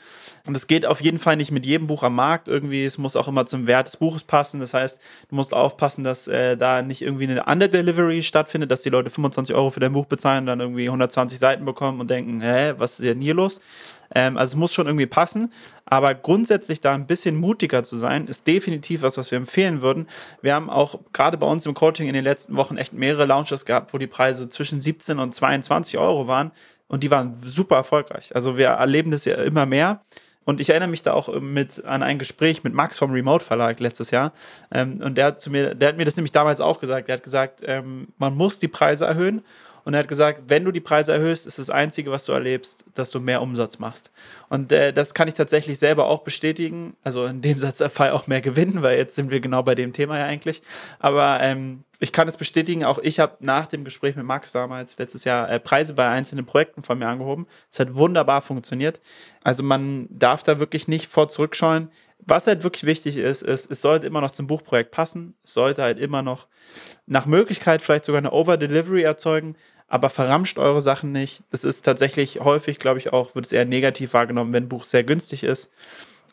Und 0.47 0.57
es 0.57 0.67
geht 0.67 0.87
auf 0.87 1.01
jeden 1.01 1.19
Fall 1.19 1.37
nicht 1.37 1.51
mit 1.51 1.65
jedem 1.65 1.87
Buch 1.87 2.03
am 2.03 2.15
Markt 2.15 2.49
irgendwie. 2.49 2.85
Es 2.85 2.99
muss 2.99 3.17
auch 3.17 3.29
immer 3.29 3.47
zum 3.47 3.67
Wert 3.67 3.87
des 3.87 3.97
Buches 3.97 4.25
passen. 4.25 4.61
Das 4.61 4.75
heißt, 4.75 5.01
du 5.29 5.35
musst 5.35 5.55
aufpassen, 5.55 6.05
dass 6.05 6.29
äh, 6.29 6.57
da 6.57 6.83
nicht 6.83 7.03
irgendwie 7.03 7.29
eine 7.29 7.45
Under-Delivery 7.45 8.23
stattfindet, 8.23 8.71
dass 8.71 8.83
die 8.83 8.91
Leute 8.91 9.11
25 9.11 9.55
Euro 9.55 9.71
für 9.71 9.81
dein 9.81 9.93
Buch 9.93 10.07
bezahlen 10.07 10.41
und 10.41 10.47
dann 10.47 10.61
irgendwie 10.61 10.87
120 10.87 11.39
Seiten 11.39 11.65
bekommen 11.65 12.01
und 12.01 12.11
denken, 12.11 12.41
hä, 12.41 12.75
was 12.79 12.99
ist 12.99 13.09
denn 13.09 13.21
hier 13.21 13.35
los? 13.35 13.61
Ähm, 14.15 14.37
also 14.37 14.53
es 14.53 14.57
muss 14.57 14.73
schon 14.73 14.87
irgendwie 14.87 15.07
passen. 15.07 15.53
Aber 15.87 16.15
grundsätzlich 16.15 16.81
da 16.81 16.95
ein 16.95 17.07
bisschen 17.07 17.37
mutiger 17.37 17.85
zu 17.85 17.97
sein, 17.97 18.27
ist 18.27 18.47
definitiv 18.47 19.03
was, 19.03 19.19
was 19.19 19.31
wir 19.31 19.39
empfehlen 19.39 19.83
würden. 19.83 20.09
Wir 20.41 20.55
haben 20.55 20.71
auch 20.71 21.01
gerade 21.13 21.37
bei 21.37 21.47
uns 21.47 21.67
im 21.67 21.75
Coaching 21.75 22.09
in 22.09 22.15
den 22.15 22.25
letzten 22.25 22.57
Wochen 22.57 22.77
echt 22.77 22.93
mehrere 22.93 23.27
Launches 23.27 23.65
gehabt, 23.65 23.93
wo 23.93 23.99
die 23.99 24.07
Preise 24.07 24.49
zwischen 24.49 24.81
17 24.81 25.19
und 25.19 25.35
22 25.35 25.99
Euro 25.99 26.27
waren. 26.27 26.53
Und 26.87 27.03
die 27.03 27.11
waren 27.11 27.37
super 27.43 27.77
erfolgreich. 27.77 28.35
Also 28.35 28.57
wir 28.57 28.69
erleben 28.69 29.11
das 29.11 29.25
ja 29.25 29.37
immer 29.37 29.67
mehr. 29.67 30.03
Und 30.45 30.61
ich 30.61 30.69
erinnere 30.69 30.91
mich 30.91 31.03
da 31.03 31.15
auch 31.15 31.41
mit 31.41 31.85
an 31.85 32.03
ein 32.03 32.19
Gespräch 32.19 32.65
mit 32.65 32.75
Max 32.75 32.99
vom 32.99 33.13
Remote 33.13 33.45
Verlag 33.45 33.81
letztes 33.81 34.11
Jahr. 34.11 34.33
Ähm, 34.71 35.01
und 35.03 35.17
der 35.17 35.27
hat 35.27 35.41
zu 35.41 35.51
mir, 35.51 35.75
der 35.75 35.89
hat 35.89 35.97
mir 35.97 36.05
das 36.05 36.17
nämlich 36.17 36.33
damals 36.33 36.61
auch 36.61 36.81
gesagt. 36.81 37.09
Der 37.09 37.17
hat 37.17 37.23
gesagt, 37.23 37.63
ähm, 37.65 38.09
man 38.19 38.35
muss 38.35 38.59
die 38.59 38.69
Preise 38.69 39.07
erhöhen. 39.07 39.43
Und 39.85 39.95
er 39.95 40.01
hat 40.01 40.09
gesagt, 40.09 40.45
wenn 40.49 40.65
du 40.65 40.73
die 40.73 40.81
Preise 40.81 41.13
erhöhst, 41.13 41.47
ist 41.47 41.59
das 41.59 41.71
Einzige, 41.71 42.11
was 42.11 42.25
du 42.25 42.33
erlebst, 42.33 42.85
dass 42.95 43.11
du 43.11 43.21
mehr 43.21 43.43
Umsatz 43.43 43.79
machst. 43.79 44.11
Und 44.49 44.73
äh, 44.73 44.93
das 44.93 45.15
kann 45.15 45.29
ich 45.29 45.35
tatsächlich 45.35 45.79
selber 45.79 46.07
auch 46.07 46.23
bestätigen. 46.23 46.97
Also 47.03 47.27
in 47.27 47.43
dem 47.43 47.59
Satz 47.61 47.79
der 47.79 47.91
Fall 47.91 48.13
auch 48.13 48.27
mehr 48.27 48.41
gewinnen, 48.41 48.83
weil 48.83 48.97
jetzt 48.97 49.15
sind 49.15 49.31
wir 49.31 49.41
genau 49.41 49.63
bei 49.63 49.75
dem 49.75 49.93
Thema 49.93 50.19
ja 50.19 50.25
eigentlich. 50.25 50.63
Aber 50.99 51.39
ähm, 51.43 51.85
ich 52.01 52.13
kann 52.13 52.29
es 52.29 52.37
bestätigen, 52.37 52.85
auch 52.85 52.99
ich 52.99 53.21
habe 53.21 53.37
nach 53.41 53.67
dem 53.67 53.85
Gespräch 53.85 54.17
mit 54.17 54.25
Max 54.25 54.53
damals 54.53 54.99
letztes 54.99 55.25
Jahr 55.25 55.51
äh, 55.51 55.61
Preise 55.61 55.95
bei 55.95 56.09
einzelnen 56.09 56.47
Projekten 56.47 56.83
von 56.83 56.99
mir 56.99 57.09
angehoben. 57.09 57.47
Es 57.71 57.79
hat 57.79 57.95
wunderbar 57.95 58.43
funktioniert. 58.43 59.01
Also 59.43 59.63
man 59.63 60.07
darf 60.11 60.43
da 60.43 60.59
wirklich 60.59 60.89
nicht 60.89 61.09
vor 61.09 61.29
zurückscheuen. 61.29 61.91
Was 62.27 62.47
halt 62.47 62.63
wirklich 62.63 62.85
wichtig 62.85 63.19
ist, 63.19 63.43
ist, 63.43 63.71
es 63.71 63.83
sollte 63.83 64.07
immer 64.07 64.23
noch 64.23 64.31
zum 64.31 64.47
Buchprojekt 64.47 64.91
passen. 64.91 65.35
Es 65.45 65.53
sollte 65.53 65.83
halt 65.83 65.99
immer 65.99 66.23
noch 66.23 66.47
nach 67.07 67.27
Möglichkeit 67.27 67.83
vielleicht 67.83 68.05
sogar 68.05 68.21
eine 68.21 68.33
Over-Delivery 68.33 69.03
erzeugen 69.03 69.57
aber 69.89 70.11
verramscht 70.11 70.59
eure 70.59 70.81
Sachen 70.81 71.13
nicht. 71.13 71.43
Das 71.51 71.65
ist 71.65 71.85
tatsächlich 71.85 72.41
häufig, 72.41 72.79
glaube 72.79 72.99
ich, 72.99 73.13
auch, 73.13 73.35
wird 73.35 73.47
es 73.47 73.53
eher 73.53 73.65
negativ 73.65 74.13
wahrgenommen, 74.15 74.53
wenn 74.53 74.65
ein 74.65 74.69
Buch 74.69 74.85
sehr 74.85 75.05
günstig 75.05 75.45
ist. 75.45 75.71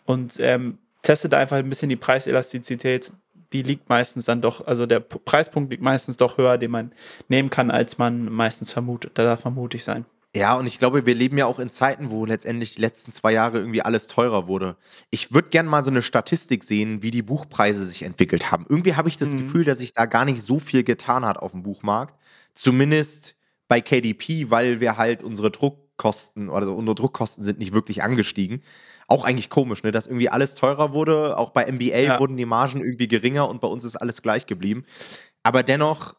Und 0.06 0.40
ähm, 0.40 0.78
testet 1.02 1.34
einfach 1.34 1.58
ein 1.58 1.70
bisschen 1.70 1.90
die 1.90 1.96
Preiselastizität. 1.96 3.12
Die 3.54 3.64
liegt 3.64 3.90
meistens 3.90 4.26
dann 4.26 4.42
doch, 4.42 4.66
also 4.66 4.86
der 4.86 5.02
Preispunkt 5.02 5.72
liegt 5.72 5.84
meistens 5.84 6.18
doch 6.18 6.38
höher, 6.38 6.58
den 6.58 6.72
man 6.72 6.94
nehmen 7.28 7.50
kann, 7.50 7.70
als 7.70 7.98
man 7.98 8.32
meistens 8.32 8.72
vermutet. 8.72 9.12
Da 9.16 9.24
darf 9.26 9.44
man 9.44 9.54
mutig 9.54 9.84
sein. 9.84 10.06
Ja, 10.34 10.56
und 10.56 10.66
ich 10.66 10.80
glaube, 10.80 11.06
wir 11.06 11.14
leben 11.14 11.38
ja 11.38 11.46
auch 11.46 11.60
in 11.60 11.72
Zeiten, 11.72 12.10
wo 12.10 12.26
letztendlich 12.26 12.76
die 12.76 12.82
letzten 12.82 13.12
zwei 13.12 13.34
Jahre 13.34 13.58
irgendwie 13.58 13.82
alles 13.82 14.08
teurer 14.08 14.48
wurde. 14.48 14.78
Ich 15.10 15.34
würde 15.34 15.50
gerne 15.50 15.70
mal 15.70 15.84
so 15.84 15.92
eine 15.92 16.02
Statistik 16.02 16.64
sehen, 16.64 17.02
wie 17.02 17.12
die 17.12 17.22
Buchpreise 17.22 17.86
sich 17.86 18.04
entwickelt 18.04 18.50
haben. 18.50 18.66
Irgendwie 18.70 18.96
habe 18.96 19.10
ich 19.10 19.18
das 19.18 19.34
mhm. 19.34 19.40
Gefühl, 19.40 19.66
dass 19.66 19.80
sich 19.80 19.92
da 19.92 20.06
gar 20.06 20.24
nicht 20.24 20.42
so 20.42 20.60
viel 20.60 20.86
getan 20.86 21.26
hat 21.26 21.38
auf 21.38 21.52
dem 21.52 21.64
Buchmarkt. 21.64 22.16
Zumindest 22.54 23.36
bei 23.72 23.80
KDP, 23.80 24.50
weil 24.50 24.82
wir 24.82 24.98
halt 24.98 25.24
unsere 25.24 25.50
Druckkosten 25.50 26.50
oder 26.50 26.58
also 26.58 26.76
unsere 26.76 26.94
Druckkosten 26.94 27.42
sind 27.42 27.58
nicht 27.58 27.72
wirklich 27.72 28.04
angestiegen. 28.04 28.64
Auch 29.08 29.24
eigentlich 29.24 29.50
komisch, 29.50 29.82
ne, 29.84 29.94
dass 29.94 30.08
irgendwie 30.08 30.28
alles 30.28 30.56
teurer 30.56 30.92
wurde. 30.92 31.38
Auch 31.38 31.52
bei 31.52 31.72
MBA 31.72 32.00
ja. 32.00 32.20
wurden 32.20 32.36
die 32.36 32.46
Margen 32.46 32.82
irgendwie 32.82 33.08
geringer 33.08 33.48
und 33.48 33.62
bei 33.62 33.70
uns 33.70 33.86
ist 33.86 33.96
alles 33.96 34.22
gleich 34.22 34.46
geblieben. 34.46 34.84
Aber 35.42 35.64
dennoch 35.64 36.16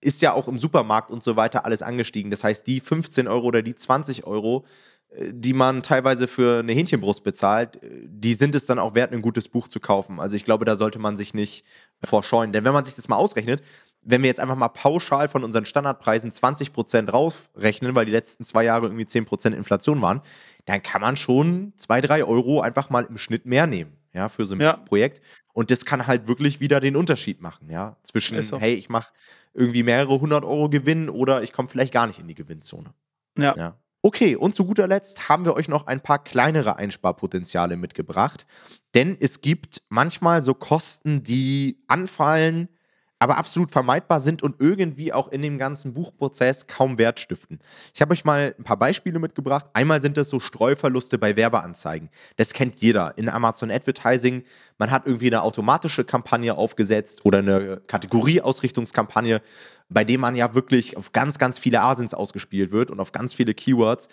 ist 0.00 0.20
ja 0.20 0.32
auch 0.32 0.48
im 0.48 0.58
Supermarkt 0.58 1.12
und 1.12 1.22
so 1.22 1.36
weiter 1.36 1.64
alles 1.64 1.80
angestiegen. 1.80 2.32
Das 2.32 2.42
heißt, 2.42 2.66
die 2.66 2.80
15 2.80 3.28
Euro 3.28 3.46
oder 3.46 3.62
die 3.62 3.76
20 3.76 4.26
Euro, 4.26 4.64
äh, 5.10 5.30
die 5.32 5.54
man 5.54 5.84
teilweise 5.84 6.26
für 6.26 6.58
eine 6.58 6.72
Hähnchenbrust 6.72 7.22
bezahlt, 7.22 7.80
äh, 7.84 7.88
die 8.02 8.34
sind 8.34 8.56
es 8.56 8.66
dann 8.66 8.80
auch 8.80 8.96
wert, 8.96 9.12
ein 9.12 9.22
gutes 9.22 9.46
Buch 9.46 9.68
zu 9.68 9.78
kaufen. 9.78 10.18
Also 10.18 10.34
ich 10.34 10.44
glaube, 10.44 10.64
da 10.64 10.74
sollte 10.74 10.98
man 10.98 11.16
sich 11.16 11.34
nicht 11.34 11.64
vorscheuen. 12.02 12.50
Denn 12.50 12.64
wenn 12.64 12.74
man 12.74 12.84
sich 12.84 12.96
das 12.96 13.06
mal 13.06 13.14
ausrechnet, 13.14 13.62
wenn 14.08 14.22
wir 14.22 14.28
jetzt 14.28 14.40
einfach 14.40 14.56
mal 14.56 14.68
pauschal 14.68 15.28
von 15.28 15.42
unseren 15.42 15.66
Standardpreisen 15.66 16.30
20% 16.30 17.10
rausrechnen, 17.10 17.94
weil 17.94 18.06
die 18.06 18.12
letzten 18.12 18.44
zwei 18.44 18.64
Jahre 18.64 18.86
irgendwie 18.86 19.04
10% 19.04 19.52
Inflation 19.52 20.00
waren, 20.00 20.22
dann 20.64 20.82
kann 20.82 21.00
man 21.02 21.16
schon 21.16 21.72
2, 21.76 22.00
3 22.02 22.24
Euro 22.24 22.60
einfach 22.60 22.88
mal 22.88 23.04
im 23.04 23.18
Schnitt 23.18 23.46
mehr 23.46 23.66
nehmen, 23.66 23.96
ja, 24.14 24.28
für 24.28 24.44
so 24.44 24.54
ein 24.54 24.60
ja. 24.60 24.74
Projekt. 24.74 25.20
Und 25.52 25.72
das 25.72 25.84
kann 25.84 26.06
halt 26.06 26.28
wirklich 26.28 26.60
wieder 26.60 26.78
den 26.80 26.94
Unterschied 26.94 27.40
machen, 27.40 27.68
ja, 27.68 27.96
zwischen, 28.04 28.40
so. 28.42 28.60
hey, 28.60 28.74
ich 28.74 28.88
mache 28.88 29.12
irgendwie 29.54 29.82
mehrere 29.82 30.20
hundert 30.20 30.44
Euro 30.44 30.68
Gewinn 30.68 31.08
oder 31.08 31.42
ich 31.42 31.52
komme 31.52 31.68
vielleicht 31.68 31.92
gar 31.92 32.06
nicht 32.06 32.20
in 32.20 32.28
die 32.28 32.34
Gewinnzone. 32.34 32.94
Ja. 33.36 33.54
ja. 33.56 33.76
Okay, 34.02 34.36
und 34.36 34.54
zu 34.54 34.66
guter 34.66 34.86
Letzt 34.86 35.28
haben 35.28 35.44
wir 35.44 35.54
euch 35.54 35.66
noch 35.66 35.88
ein 35.88 36.00
paar 36.00 36.22
kleinere 36.22 36.76
Einsparpotenziale 36.76 37.76
mitgebracht. 37.76 38.46
Denn 38.94 39.16
es 39.18 39.40
gibt 39.40 39.82
manchmal 39.88 40.44
so 40.44 40.54
Kosten, 40.54 41.24
die 41.24 41.82
anfallen, 41.88 42.68
aber 43.18 43.38
absolut 43.38 43.70
vermeidbar 43.70 44.20
sind 44.20 44.42
und 44.42 44.56
irgendwie 44.60 45.12
auch 45.12 45.28
in 45.28 45.40
dem 45.42 45.58
ganzen 45.58 45.94
Buchprozess 45.94 46.66
kaum 46.66 46.98
Wert 46.98 47.18
stiften. 47.18 47.60
Ich 47.94 48.02
habe 48.02 48.12
euch 48.12 48.24
mal 48.24 48.54
ein 48.58 48.64
paar 48.64 48.76
Beispiele 48.76 49.18
mitgebracht. 49.18 49.66
Einmal 49.72 50.02
sind 50.02 50.18
es 50.18 50.28
so 50.28 50.38
Streuverluste 50.38 51.16
bei 51.16 51.36
Werbeanzeigen. 51.36 52.10
Das 52.36 52.52
kennt 52.52 52.76
jeder 52.76 53.16
in 53.16 53.28
Amazon 53.28 53.70
Advertising. 53.70 54.44
Man 54.78 54.90
hat 54.90 55.06
irgendwie 55.06 55.28
eine 55.28 55.42
automatische 55.42 56.04
Kampagne 56.04 56.54
aufgesetzt 56.54 57.24
oder 57.24 57.38
eine 57.38 57.80
Kategorieausrichtungskampagne, 57.86 59.40
bei 59.88 60.04
dem 60.04 60.20
man 60.20 60.36
ja 60.36 60.54
wirklich 60.54 60.96
auf 60.96 61.12
ganz, 61.12 61.38
ganz 61.38 61.58
viele 61.58 61.80
Asins 61.80 62.12
ausgespielt 62.12 62.70
wird 62.70 62.90
und 62.90 63.00
auf 63.00 63.12
ganz 63.12 63.32
viele 63.32 63.54
Keywords 63.54 64.08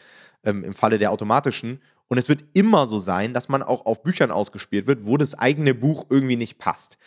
ähm, 0.45 0.63
im 0.63 0.73
Falle 0.73 0.97
der 0.97 1.11
automatischen. 1.11 1.81
Und 2.07 2.17
es 2.17 2.29
wird 2.29 2.43
immer 2.53 2.85
so 2.85 2.99
sein, 2.99 3.33
dass 3.33 3.49
man 3.49 3.63
auch 3.63 3.85
auf 3.85 4.03
Büchern 4.03 4.31
ausgespielt 4.31 4.87
wird, 4.87 5.05
wo 5.05 5.17
das 5.17 5.33
eigene 5.33 5.73
Buch 5.73 6.05
irgendwie 6.09 6.35
nicht 6.35 6.59
passt. 6.59 6.97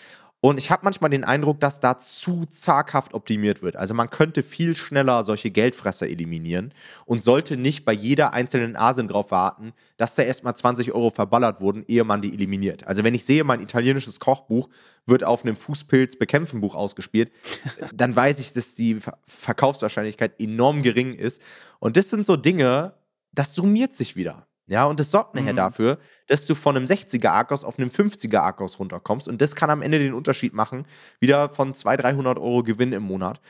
Und 0.41 0.59
ich 0.59 0.71
habe 0.71 0.85
manchmal 0.85 1.11
den 1.11 1.25
Eindruck, 1.25 1.61
dass 1.61 1.81
da 1.81 1.99
zu 1.99 2.45
zaghaft 2.47 3.15
optimiert 3.15 3.63
wird. 3.63 3.75
Also 3.77 3.95
man 3.95 4.11
könnte 4.11 4.43
viel 4.43 4.77
schneller 4.77 5.25
solche 5.25 5.51
Geldfresser 5.51 6.09
eliminieren 6.09 6.73
und 7.05 7.25
sollte 7.25 7.57
nicht 7.57 7.85
bei 7.85 7.93
jeder 7.93 8.35
einzelnen 8.35 8.77
Asin 8.77 9.09
drauf 9.09 9.31
warten, 9.31 9.73
dass 9.97 10.15
da 10.15 10.23
erstmal 10.23 10.55
20 10.55 10.93
Euro 10.93 11.11
verballert 11.11 11.61
wurden, 11.61 11.85
ehe 11.89 12.05
man 12.05 12.21
die 12.21 12.33
eliminiert. 12.33 12.87
Also 12.87 13.03
wenn 13.03 13.15
ich 13.15 13.25
sehe, 13.25 13.45
mein 13.45 13.63
italienisches 13.63 14.21
Kochbuch 14.21 14.69
wird 15.07 15.25
auf 15.25 15.43
einem 15.43 15.57
Fußpilz 15.57 16.17
bekämpfen 16.17 16.61
Buch 16.61 16.75
ausgespielt, 16.75 17.33
dann 17.95 18.15
weiß 18.15 18.39
ich, 18.39 18.53
dass 18.53 18.75
die 18.75 18.99
Verkaufswahrscheinlichkeit 19.27 20.39
enorm 20.39 20.83
gering 20.83 21.15
ist. 21.15 21.41
Und 21.79 21.97
das 21.97 22.11
sind 22.11 22.27
so 22.27 22.37
Dinge, 22.37 22.93
das 23.33 23.55
summiert 23.55 23.95
sich 23.95 24.17
wieder. 24.17 24.47
Ja, 24.69 24.85
und 24.85 24.99
das 24.99 25.13
sorgt 25.13 25.35
nachher 25.35 25.53
mhm. 25.53 25.59
dafür, 25.59 25.99
dass 26.27 26.45
du 26.47 26.55
von 26.55 26.77
einem 26.77 26.87
60er 26.87 27.29
Akkus 27.29 27.65
auf 27.65 27.79
einem 27.79 27.91
50er 27.91 28.39
Akkus 28.39 28.79
runterkommst. 28.81 29.29
Und 29.29 29.41
das 29.41 29.55
kann 29.55 29.71
am 29.71 29.81
Ende 29.81 29.99
den 29.99 30.13
Unterschied 30.13 30.55
machen, 30.55 30.87
wieder 31.21 31.49
von 31.49 31.75
200, 31.75 32.05
300 32.05 32.39
Euro 32.39 32.63
Gewinn 32.63 32.93
im 32.93 33.05
Monat. 33.05 33.41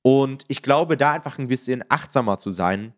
Und 0.00 0.44
ich 0.48 0.62
glaube, 0.62 0.96
da 0.96 1.12
einfach 1.12 1.38
ein 1.38 1.48
bisschen 1.48 1.84
achtsamer 1.88 2.38
zu 2.38 2.50
sein, 2.50 2.94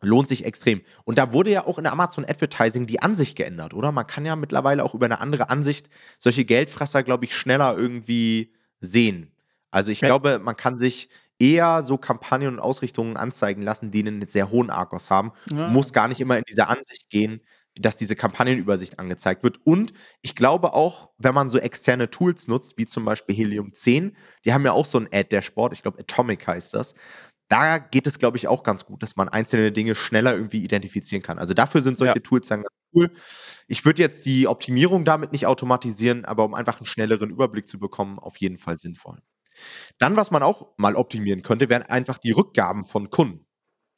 lohnt 0.00 0.28
sich 0.28 0.44
extrem. 0.44 0.82
Und 1.04 1.18
da 1.18 1.32
wurde 1.32 1.50
ja 1.50 1.66
auch 1.66 1.78
in 1.78 1.86
Amazon 1.86 2.24
Advertising 2.24 2.86
die 2.86 3.00
Ansicht 3.00 3.36
geändert, 3.36 3.74
oder? 3.74 3.90
Man 3.90 4.06
kann 4.06 4.24
ja 4.24 4.36
mittlerweile 4.36 4.84
auch 4.84 4.94
über 4.94 5.06
eine 5.06 5.20
andere 5.20 5.50
Ansicht 5.50 5.88
solche 6.18 6.44
Geldfresser, 6.44 7.02
glaube 7.02 7.24
ich, 7.24 7.34
schneller 7.34 7.76
irgendwie 7.76 8.52
sehen. 8.80 9.32
Also 9.70 9.90
ich 9.90 10.00
ja. 10.00 10.08
glaube, 10.08 10.38
man 10.38 10.56
kann 10.56 10.76
sich 10.76 11.08
eher 11.38 11.82
so 11.82 11.98
Kampagnen 11.98 12.54
und 12.54 12.60
Ausrichtungen 12.60 13.16
anzeigen 13.16 13.62
lassen, 13.62 13.90
die 13.90 14.00
einen 14.00 14.26
sehr 14.26 14.50
hohen 14.50 14.70
Arkos 14.70 15.10
haben. 15.10 15.32
Ja. 15.50 15.68
Muss 15.68 15.92
gar 15.92 16.08
nicht 16.08 16.20
immer 16.20 16.36
in 16.36 16.44
diese 16.48 16.68
Ansicht 16.68 17.10
gehen, 17.10 17.40
dass 17.80 17.96
diese 17.96 18.16
Kampagnenübersicht 18.16 18.98
angezeigt 18.98 19.42
wird. 19.44 19.58
Und 19.64 19.92
ich 20.22 20.34
glaube 20.34 20.72
auch, 20.74 21.10
wenn 21.18 21.34
man 21.34 21.48
so 21.48 21.58
externe 21.58 22.10
Tools 22.10 22.48
nutzt, 22.48 22.76
wie 22.76 22.86
zum 22.86 23.04
Beispiel 23.04 23.36
Helium 23.36 23.72
10, 23.72 24.16
die 24.44 24.52
haben 24.52 24.64
ja 24.64 24.72
auch 24.72 24.86
so 24.86 24.98
ein 24.98 25.08
Ad-Dashboard, 25.12 25.72
ich 25.72 25.82
glaube 25.82 26.00
Atomic 26.00 26.46
heißt 26.46 26.74
das. 26.74 26.94
Da 27.48 27.78
geht 27.78 28.06
es, 28.06 28.18
glaube 28.18 28.36
ich, 28.36 28.46
auch 28.46 28.62
ganz 28.62 28.84
gut, 28.84 29.02
dass 29.02 29.16
man 29.16 29.28
einzelne 29.30 29.72
Dinge 29.72 29.94
schneller 29.94 30.34
irgendwie 30.34 30.62
identifizieren 30.62 31.22
kann. 31.22 31.38
Also 31.38 31.54
dafür 31.54 31.80
sind 31.80 31.96
solche 31.96 32.16
ja. 32.16 32.20
Tools 32.20 32.48
dann 32.48 32.62
ganz 32.62 32.74
cool. 32.94 33.10
Ich 33.68 33.84
würde 33.86 34.02
jetzt 34.02 34.26
die 34.26 34.46
Optimierung 34.48 35.06
damit 35.06 35.32
nicht 35.32 35.46
automatisieren, 35.46 36.26
aber 36.26 36.44
um 36.44 36.54
einfach 36.54 36.78
einen 36.78 36.86
schnelleren 36.86 37.30
Überblick 37.30 37.66
zu 37.66 37.78
bekommen, 37.78 38.18
auf 38.18 38.36
jeden 38.36 38.58
Fall 38.58 38.78
sinnvoll. 38.78 39.22
Dann, 39.98 40.16
was 40.16 40.30
man 40.30 40.42
auch 40.42 40.68
mal 40.76 40.96
optimieren 40.96 41.42
könnte, 41.42 41.68
wären 41.68 41.82
einfach 41.82 42.18
die 42.18 42.32
Rückgaben 42.32 42.84
von 42.84 43.10
Kunden. 43.10 43.46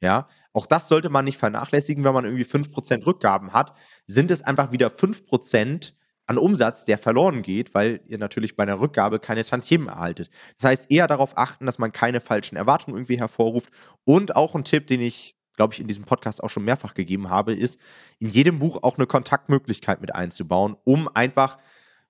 Ja, 0.01 0.27
auch 0.53 0.65
das 0.65 0.89
sollte 0.89 1.09
man 1.09 1.25
nicht 1.25 1.37
vernachlässigen, 1.37 2.03
wenn 2.03 2.13
man 2.13 2.25
irgendwie 2.25 2.43
5% 2.43 3.05
Rückgaben 3.05 3.53
hat, 3.53 3.75
sind 4.07 4.31
es 4.31 4.41
einfach 4.41 4.71
wieder 4.71 4.87
5% 4.87 5.93
an 6.25 6.37
Umsatz, 6.37 6.85
der 6.85 6.97
verloren 6.97 7.41
geht, 7.41 7.73
weil 7.73 8.01
ihr 8.07 8.17
natürlich 8.17 8.55
bei 8.55 8.63
einer 8.63 8.79
Rückgabe 8.79 9.19
keine 9.19 9.43
Tantiemen 9.43 9.89
erhaltet. 9.89 10.29
Das 10.57 10.69
heißt, 10.69 10.91
eher 10.91 11.07
darauf 11.07 11.37
achten, 11.37 11.65
dass 11.65 11.77
man 11.77 11.91
keine 11.91 12.21
falschen 12.21 12.55
Erwartungen 12.55 12.97
irgendwie 12.97 13.19
hervorruft. 13.19 13.69
Und 14.05 14.35
auch 14.35 14.55
ein 14.55 14.63
Tipp, 14.63 14.87
den 14.87 15.01
ich, 15.01 15.35
glaube 15.55 15.73
ich, 15.73 15.79
in 15.79 15.87
diesem 15.87 16.05
Podcast 16.05 16.43
auch 16.43 16.49
schon 16.49 16.63
mehrfach 16.63 16.93
gegeben 16.93 17.29
habe, 17.29 17.53
ist, 17.53 17.79
in 18.19 18.29
jedem 18.29 18.59
Buch 18.59 18.81
auch 18.81 18.97
eine 18.97 19.07
Kontaktmöglichkeit 19.07 20.01
mit 20.01 20.15
einzubauen, 20.15 20.77
um 20.83 21.09
einfach 21.13 21.57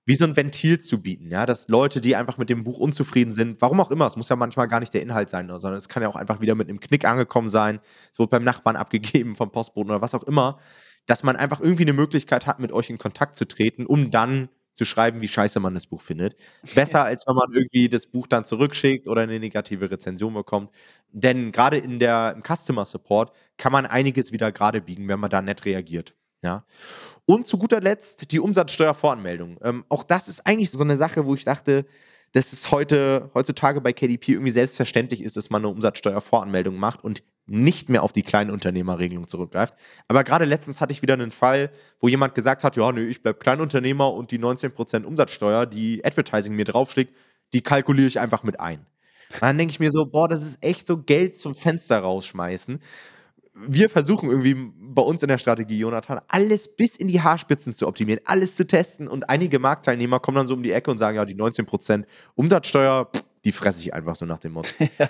wie 0.04 0.16
so 0.16 0.24
ein 0.24 0.36
Ventil 0.36 0.80
zu 0.80 1.00
bieten, 1.00 1.30
ja, 1.30 1.46
dass 1.46 1.68
Leute, 1.68 2.00
die 2.00 2.16
einfach 2.16 2.38
mit 2.38 2.50
dem 2.50 2.64
Buch 2.64 2.78
unzufrieden 2.78 3.32
sind, 3.32 3.60
warum 3.60 3.80
auch 3.80 3.90
immer, 3.90 4.06
es 4.06 4.16
muss 4.16 4.28
ja 4.28 4.36
manchmal 4.36 4.68
gar 4.68 4.80
nicht 4.80 4.92
der 4.94 5.02
Inhalt 5.02 5.30
sein, 5.30 5.46
sondern 5.48 5.76
es 5.76 5.88
kann 5.88 6.02
ja 6.02 6.08
auch 6.08 6.16
einfach 6.16 6.40
wieder 6.40 6.54
mit 6.54 6.68
einem 6.68 6.80
Knick 6.80 7.04
angekommen 7.04 7.50
sein, 7.50 7.80
es 8.12 8.18
wurde 8.18 8.30
beim 8.30 8.44
Nachbarn 8.44 8.76
abgegeben, 8.76 9.36
vom 9.36 9.52
Postboten 9.52 9.90
oder 9.90 10.02
was 10.02 10.14
auch 10.14 10.24
immer, 10.24 10.58
dass 11.06 11.22
man 11.22 11.36
einfach 11.36 11.60
irgendwie 11.60 11.84
eine 11.84 11.92
Möglichkeit 11.92 12.46
hat, 12.46 12.58
mit 12.58 12.72
euch 12.72 12.90
in 12.90 12.98
Kontakt 12.98 13.36
zu 13.36 13.46
treten, 13.46 13.86
um 13.86 14.10
dann 14.10 14.48
zu 14.74 14.84
schreiben, 14.84 15.20
wie 15.20 15.28
scheiße 15.28 15.60
man 15.60 15.74
das 15.74 15.86
Buch 15.86 16.00
findet. 16.02 16.36
Besser, 16.74 17.04
als 17.04 17.26
wenn 17.26 17.34
man 17.36 17.52
irgendwie 17.52 17.88
das 17.88 18.06
Buch 18.06 18.26
dann 18.26 18.44
zurückschickt 18.44 19.06
oder 19.06 19.22
eine 19.22 19.38
negative 19.38 19.90
Rezension 19.90 20.32
bekommt. 20.34 20.70
Denn 21.10 21.52
gerade 21.52 21.76
in 21.76 21.98
der 21.98 22.34
im 22.34 22.42
Customer 22.42 22.84
Support 22.84 23.32
kann 23.58 23.72
man 23.72 23.84
einiges 23.86 24.32
wieder 24.32 24.50
gerade 24.50 24.80
biegen, 24.80 25.08
wenn 25.08 25.20
man 25.20 25.30
da 25.30 25.42
nett 25.42 25.64
reagiert. 25.66 26.14
Ja. 26.42 26.64
Und 27.24 27.46
zu 27.46 27.56
guter 27.56 27.80
Letzt 27.80 28.30
die 28.32 28.40
Umsatzsteuervoranmeldung. 28.40 29.58
Ähm, 29.62 29.84
auch 29.88 30.02
das 30.02 30.28
ist 30.28 30.46
eigentlich 30.46 30.70
so 30.70 30.82
eine 30.82 30.96
Sache, 30.96 31.24
wo 31.24 31.34
ich 31.34 31.44
dachte, 31.44 31.86
dass 32.32 32.52
es 32.52 32.70
heute, 32.70 33.30
heutzutage 33.34 33.80
bei 33.80 33.92
KDP 33.92 34.32
irgendwie 34.32 34.50
selbstverständlich 34.50 35.22
ist, 35.22 35.36
dass 35.36 35.50
man 35.50 35.62
eine 35.62 35.68
Umsatzsteuervoranmeldung 35.68 36.76
macht 36.76 37.04
und 37.04 37.22
nicht 37.46 37.88
mehr 37.88 38.02
auf 38.02 38.12
die 38.12 38.22
Kleinunternehmerregelung 38.22 39.26
zurückgreift. 39.26 39.74
Aber 40.08 40.24
gerade 40.24 40.44
letztens 40.44 40.80
hatte 40.80 40.92
ich 40.92 41.02
wieder 41.02 41.14
einen 41.14 41.30
Fall, 41.30 41.70
wo 42.00 42.08
jemand 42.08 42.34
gesagt 42.34 42.64
hat, 42.64 42.76
ja, 42.76 42.90
nö, 42.92 43.06
ich 43.06 43.22
bleibe 43.22 43.38
Kleinunternehmer 43.38 44.12
und 44.12 44.30
die 44.30 44.38
19% 44.38 45.04
Umsatzsteuer, 45.04 45.66
die 45.66 46.04
Advertising 46.04 46.54
mir 46.54 46.64
draufschlägt, 46.64 47.14
die 47.52 47.62
kalkuliere 47.62 48.08
ich 48.08 48.20
einfach 48.20 48.42
mit 48.42 48.60
ein. 48.60 48.86
Und 49.32 49.42
dann 49.42 49.58
denke 49.58 49.72
ich 49.72 49.80
mir 49.80 49.90
so, 49.90 50.06
boah, 50.06 50.28
das 50.28 50.42
ist 50.42 50.62
echt 50.62 50.86
so 50.86 50.98
Geld 50.98 51.36
zum 51.36 51.54
Fenster 51.54 51.98
rausschmeißen 51.98 52.80
wir 53.54 53.88
versuchen 53.90 54.30
irgendwie 54.30 54.54
bei 54.54 55.02
uns 55.02 55.22
in 55.22 55.28
der 55.28 55.38
Strategie, 55.38 55.78
Jonathan, 55.78 56.20
alles 56.28 56.74
bis 56.74 56.96
in 56.96 57.08
die 57.08 57.20
Haarspitzen 57.20 57.74
zu 57.74 57.86
optimieren, 57.86 58.20
alles 58.24 58.56
zu 58.56 58.66
testen. 58.66 59.08
Und 59.08 59.28
einige 59.28 59.58
Marktteilnehmer 59.58 60.20
kommen 60.20 60.36
dann 60.36 60.46
so 60.46 60.54
um 60.54 60.62
die 60.62 60.72
Ecke 60.72 60.90
und 60.90 60.98
sagen, 60.98 61.16
ja, 61.16 61.24
die 61.24 61.34
19% 61.34 62.04
Umsatzsteuer, 62.34 63.10
pff, 63.14 63.24
die 63.44 63.52
fresse 63.52 63.80
ich 63.80 63.94
einfach 63.94 64.16
so 64.16 64.26
nach 64.26 64.38
dem 64.38 64.52
Motto. 64.52 64.70
Ja. 64.98 65.08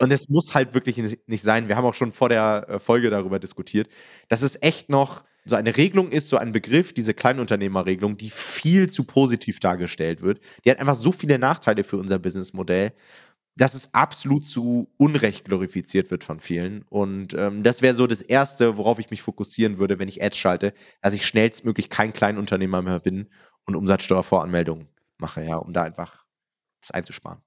Und 0.00 0.12
es 0.12 0.28
muss 0.28 0.54
halt 0.54 0.74
wirklich 0.74 0.96
nicht 1.26 1.42
sein. 1.42 1.66
Wir 1.66 1.76
haben 1.76 1.84
auch 1.84 1.94
schon 1.94 2.12
vor 2.12 2.28
der 2.28 2.66
äh, 2.68 2.78
Folge 2.78 3.10
darüber 3.10 3.40
diskutiert, 3.40 3.88
dass 4.28 4.42
es 4.42 4.56
echt 4.62 4.88
noch 4.88 5.24
so 5.44 5.56
eine 5.56 5.76
Regelung 5.76 6.12
ist, 6.12 6.28
so 6.28 6.36
ein 6.36 6.52
Begriff, 6.52 6.92
diese 6.92 7.14
Kleinunternehmerregelung, 7.14 8.16
die 8.16 8.30
viel 8.30 8.88
zu 8.90 9.04
positiv 9.04 9.58
dargestellt 9.58 10.22
wird. 10.22 10.40
Die 10.64 10.70
hat 10.70 10.78
einfach 10.78 10.94
so 10.94 11.10
viele 11.10 11.38
Nachteile 11.38 11.82
für 11.82 11.96
unser 11.96 12.18
Businessmodell 12.20 12.92
dass 13.58 13.74
es 13.74 13.92
absolut 13.92 14.44
zu 14.44 14.88
Unrecht 14.96 15.44
glorifiziert 15.44 16.10
wird 16.10 16.22
von 16.22 16.40
vielen. 16.40 16.82
Und 16.88 17.34
ähm, 17.34 17.62
das 17.64 17.82
wäre 17.82 17.94
so 17.94 18.06
das 18.06 18.22
Erste, 18.22 18.76
worauf 18.76 18.98
ich 18.98 19.10
mich 19.10 19.22
fokussieren 19.22 19.78
würde, 19.78 19.98
wenn 19.98 20.08
ich 20.08 20.22
Ads 20.22 20.38
schalte, 20.38 20.72
dass 21.02 21.12
ich 21.12 21.26
schnellstmöglich 21.26 21.90
kein 21.90 22.12
Kleinunternehmer 22.12 22.82
mehr 22.82 23.00
bin 23.00 23.28
und 23.64 23.74
Umsatzsteuervoranmeldungen 23.74 24.88
mache, 25.18 25.44
ja, 25.44 25.56
um 25.56 25.72
da 25.72 25.82
einfach 25.82 26.24
das 26.80 26.92
einzusparen. 26.92 27.40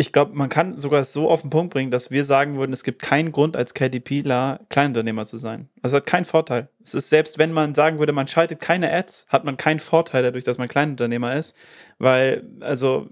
Ich 0.00 0.12
glaube, 0.12 0.36
man 0.36 0.48
kann 0.48 0.78
sogar 0.78 1.02
so 1.02 1.28
auf 1.28 1.40
den 1.40 1.50
Punkt 1.50 1.74
bringen, 1.74 1.90
dass 1.90 2.12
wir 2.12 2.24
sagen 2.24 2.56
würden, 2.56 2.72
es 2.72 2.84
gibt 2.84 3.02
keinen 3.02 3.32
Grund 3.32 3.56
als 3.56 3.74
KDPler 3.74 4.60
Kleinunternehmer 4.68 5.26
zu 5.26 5.38
sein. 5.38 5.68
Das 5.82 5.92
hat 5.92 6.06
keinen 6.06 6.24
Vorteil. 6.24 6.68
Es 6.84 6.94
ist 6.94 7.10
selbst, 7.10 7.36
wenn 7.36 7.52
man 7.52 7.74
sagen 7.74 7.98
würde, 7.98 8.12
man 8.12 8.28
schaltet 8.28 8.60
keine 8.60 8.92
Ads, 8.92 9.26
hat 9.28 9.44
man 9.44 9.56
keinen 9.56 9.80
Vorteil 9.80 10.22
dadurch, 10.22 10.44
dass 10.44 10.56
man 10.56 10.68
Kleinunternehmer 10.68 11.34
ist, 11.34 11.56
weil 11.98 12.48
also 12.60 13.08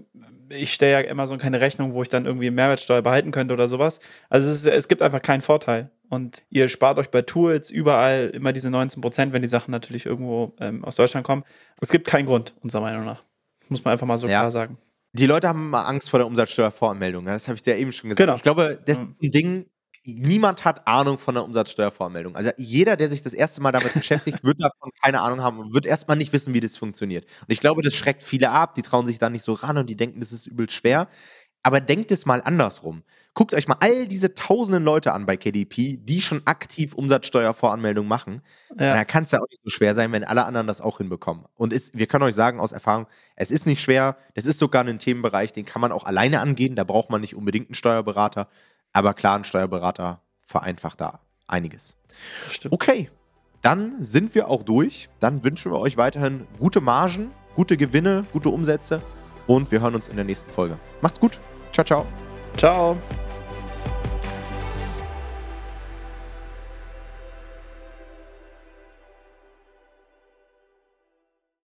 ich 0.49 0.73
stelle 0.73 1.03
ja 1.03 1.11
Amazon 1.11 1.37
keine 1.37 1.61
Rechnung, 1.61 1.93
wo 1.93 2.01
ich 2.01 2.09
dann 2.09 2.25
irgendwie 2.25 2.49
Mehrwertsteuer 2.51 3.01
behalten 3.01 3.31
könnte 3.31 3.53
oder 3.53 3.67
sowas. 3.67 3.99
Also 4.29 4.49
es, 4.49 4.57
ist, 4.57 4.65
es 4.65 4.87
gibt 4.87 5.01
einfach 5.01 5.21
keinen 5.21 5.41
Vorteil. 5.41 5.91
Und 6.09 6.43
ihr 6.49 6.69
spart 6.69 6.97
euch 6.99 7.09
bei 7.09 7.21
Tools 7.21 7.69
überall 7.69 8.29
immer 8.33 8.53
diese 8.53 8.69
19 8.69 9.01
Prozent, 9.01 9.33
wenn 9.33 9.41
die 9.41 9.47
Sachen 9.47 9.71
natürlich 9.71 10.05
irgendwo 10.05 10.53
ähm, 10.59 10.85
aus 10.85 10.95
Deutschland 10.95 11.25
kommen. 11.25 11.43
Es 11.81 11.89
gibt 11.89 12.07
keinen 12.07 12.25
Grund, 12.25 12.55
unserer 12.61 12.81
Meinung 12.81 13.05
nach. 13.05 13.23
muss 13.67 13.83
man 13.83 13.91
einfach 13.91 14.07
mal 14.07 14.17
so 14.17 14.27
ja. 14.27 14.39
klar 14.39 14.51
sagen. 14.51 14.77
Die 15.13 15.25
Leute 15.25 15.47
haben 15.47 15.69
mal 15.69 15.83
Angst 15.83 16.09
vor 16.09 16.19
der 16.19 16.27
Umsatzsteuervoranmeldung. 16.27 17.25
Das 17.25 17.47
habe 17.47 17.55
ich 17.55 17.63
dir 17.63 17.75
eben 17.75 17.91
schon 17.91 18.09
gesagt. 18.09 18.25
Genau. 18.25 18.35
Ich 18.35 18.43
glaube, 18.43 18.79
das 18.85 18.99
ist 18.99 19.03
mhm. 19.05 19.15
ein 19.21 19.31
Ding, 19.31 19.65
niemand 20.15 20.65
hat 20.65 20.87
Ahnung 20.87 21.17
von 21.17 21.35
der 21.35 21.43
Umsatzsteuervoranmeldung. 21.43 22.35
Also 22.35 22.51
jeder, 22.57 22.95
der 22.95 23.09
sich 23.09 23.21
das 23.21 23.33
erste 23.33 23.61
Mal 23.61 23.71
damit 23.71 23.93
beschäftigt, 23.93 24.43
wird 24.43 24.61
davon 24.61 24.91
keine 25.01 25.21
Ahnung 25.21 25.41
haben 25.41 25.59
und 25.59 25.73
wird 25.73 25.85
erstmal 25.85 26.17
nicht 26.17 26.33
wissen, 26.33 26.53
wie 26.53 26.59
das 26.59 26.77
funktioniert. 26.77 27.25
Und 27.25 27.51
ich 27.51 27.59
glaube, 27.59 27.81
das 27.81 27.93
schreckt 27.93 28.23
viele 28.23 28.51
ab, 28.51 28.75
die 28.75 28.81
trauen 28.81 29.05
sich 29.05 29.17
da 29.17 29.29
nicht 29.29 29.43
so 29.43 29.53
ran 29.53 29.77
und 29.77 29.87
die 29.89 29.97
denken, 29.97 30.19
das 30.19 30.31
ist 30.31 30.47
übel 30.47 30.69
schwer. 30.69 31.07
Aber 31.63 31.81
denkt 31.81 32.11
es 32.11 32.25
mal 32.25 32.41
andersrum. 32.41 33.03
Guckt 33.33 33.53
euch 33.53 33.67
mal 33.67 33.77
all 33.81 34.07
diese 34.07 34.33
tausenden 34.33 34.83
Leute 34.83 35.11
an 35.13 35.25
bei 35.25 35.37
KDP, 35.37 35.97
die 35.97 36.21
schon 36.21 36.41
aktiv 36.45 36.93
Umsatzsteuervoranmeldung 36.93 38.07
machen. 38.07 38.41
Ja. 38.69 38.95
Da 38.95 39.05
kann 39.05 39.25
es 39.25 39.31
ja 39.31 39.39
auch 39.39 39.47
nicht 39.49 39.61
so 39.63 39.69
schwer 39.69 39.93
sein, 39.93 40.11
wenn 40.11 40.23
alle 40.23 40.45
anderen 40.45 40.65
das 40.65 40.81
auch 40.81 40.97
hinbekommen. 40.97 41.45
Und 41.55 41.73
ist, 41.73 41.95
wir 41.95 42.07
können 42.07 42.23
euch 42.23 42.35
sagen 42.35 42.59
aus 42.59 42.71
Erfahrung, 42.71 43.05
es 43.35 43.51
ist 43.51 43.65
nicht 43.65 43.81
schwer. 43.81 44.17
Das 44.33 44.45
ist 44.45 44.59
sogar 44.59 44.85
ein 44.85 44.97
Themenbereich, 44.97 45.53
den 45.53 45.65
kann 45.65 45.81
man 45.81 45.91
auch 45.91 46.05
alleine 46.05 46.39
angehen. 46.39 46.75
Da 46.75 46.83
braucht 46.83 47.09
man 47.09 47.21
nicht 47.21 47.35
unbedingt 47.35 47.67
einen 47.67 47.75
Steuerberater. 47.75 48.47
Aber 48.97 49.13
klar, 49.13 49.35
ein 49.35 49.43
Steuerberater 49.43 50.21
vereinfacht 50.41 50.99
da 51.01 51.19
einiges. 51.45 51.97
Stimmt. 52.49 52.73
Okay, 52.73 53.11
dann 53.61 54.01
sind 54.01 54.33
wir 54.33 54.47
auch 54.47 54.63
durch. 54.63 55.07
Dann 55.19 55.43
wünschen 55.43 55.71
wir 55.71 55.77
euch 55.79 55.97
weiterhin 55.97 56.47
gute 56.57 56.81
Margen, 56.81 57.29
gute 57.55 57.77
Gewinne, 57.77 58.25
gute 58.33 58.49
Umsätze 58.49 59.03
und 59.45 59.71
wir 59.71 59.81
hören 59.81 59.93
uns 59.93 60.07
in 60.07 60.15
der 60.15 60.25
nächsten 60.25 60.51
Folge. 60.51 60.79
Macht's 61.01 61.19
gut. 61.19 61.39
Ciao, 61.71 61.85
ciao. 61.85 62.05
Ciao. 62.55 62.97